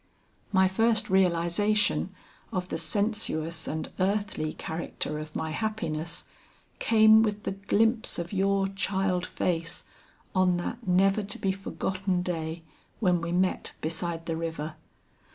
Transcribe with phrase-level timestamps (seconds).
[0.51, 2.15] My first realization
[2.51, 6.25] of the sensuous and earthly character of my happiness
[6.79, 9.83] came with the glimpse of your child face
[10.33, 12.63] on that never to be forgotten day
[12.99, 14.73] when we met beside the river.